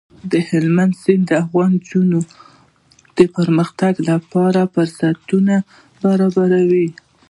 هلمند 0.49 0.93
سیند 1.03 1.23
د 1.27 1.31
افغان 1.43 1.71
نجونو 1.79 2.19
د 3.17 3.19
پرمختګ 3.35 3.93
لپاره 4.09 4.61
فرصتونه 4.73 5.55
برابروي. 6.01 6.87